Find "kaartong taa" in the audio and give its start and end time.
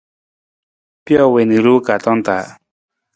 1.87-2.45